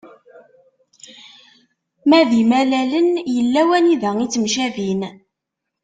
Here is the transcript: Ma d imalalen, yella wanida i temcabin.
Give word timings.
Ma 2.09 2.21
d 2.29 2.31
imalalen, 2.41 3.09
yella 3.35 3.61
wanida 3.69 4.11
i 4.25 4.27
temcabin. 4.33 5.01